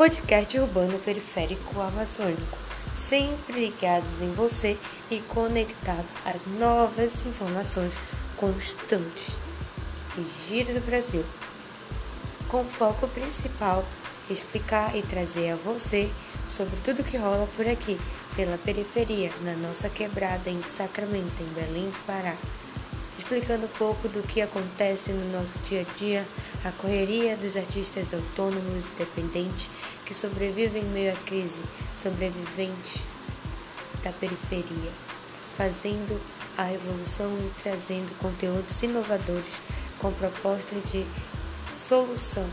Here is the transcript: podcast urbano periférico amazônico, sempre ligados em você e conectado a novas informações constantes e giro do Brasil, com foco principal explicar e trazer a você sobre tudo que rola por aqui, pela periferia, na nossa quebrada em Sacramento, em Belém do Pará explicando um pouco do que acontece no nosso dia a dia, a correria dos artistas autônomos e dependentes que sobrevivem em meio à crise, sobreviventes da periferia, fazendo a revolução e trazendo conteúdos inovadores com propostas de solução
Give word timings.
podcast 0.00 0.58
urbano 0.58 0.98
periférico 0.98 1.78
amazônico, 1.78 2.56
sempre 2.94 3.66
ligados 3.66 4.22
em 4.22 4.32
você 4.32 4.78
e 5.10 5.18
conectado 5.18 6.06
a 6.24 6.32
novas 6.58 7.20
informações 7.26 7.92
constantes 8.34 9.36
e 10.16 10.24
giro 10.48 10.72
do 10.72 10.80
Brasil, 10.86 11.22
com 12.48 12.64
foco 12.64 13.06
principal 13.08 13.84
explicar 14.30 14.96
e 14.96 15.02
trazer 15.02 15.50
a 15.50 15.56
você 15.56 16.10
sobre 16.48 16.80
tudo 16.82 17.04
que 17.04 17.18
rola 17.18 17.46
por 17.54 17.68
aqui, 17.68 18.00
pela 18.34 18.56
periferia, 18.56 19.30
na 19.42 19.52
nossa 19.52 19.90
quebrada 19.90 20.48
em 20.48 20.62
Sacramento, 20.62 21.42
em 21.42 21.52
Belém 21.52 21.90
do 21.90 22.06
Pará 22.06 22.38
explicando 23.20 23.66
um 23.66 23.78
pouco 23.78 24.08
do 24.08 24.26
que 24.26 24.40
acontece 24.40 25.12
no 25.12 25.30
nosso 25.30 25.58
dia 25.62 25.82
a 25.82 25.98
dia, 25.98 26.26
a 26.64 26.72
correria 26.72 27.36
dos 27.36 27.54
artistas 27.54 28.14
autônomos 28.14 28.84
e 28.84 28.98
dependentes 28.98 29.68
que 30.06 30.14
sobrevivem 30.14 30.82
em 30.82 30.86
meio 30.86 31.12
à 31.12 31.16
crise, 31.16 31.60
sobreviventes 31.94 33.02
da 34.02 34.10
periferia, 34.12 34.90
fazendo 35.54 36.20
a 36.56 36.64
revolução 36.64 37.30
e 37.40 37.62
trazendo 37.62 38.10
conteúdos 38.18 38.82
inovadores 38.82 39.60
com 39.98 40.10
propostas 40.12 40.82
de 40.90 41.04
solução 41.78 42.48